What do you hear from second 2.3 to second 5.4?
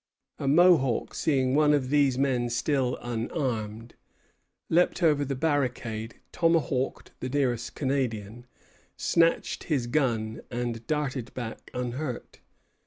still unarmed, leaped over the